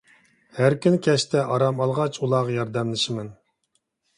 [0.59, 3.33] ھەر كۈنى كەچتە ئارام ئالغاچ ئۇلارغا ياردەملىشىمەن.